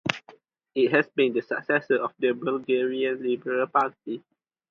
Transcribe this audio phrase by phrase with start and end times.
[0.73, 4.23] It has been the successor of the Bulgarian Liberal Party.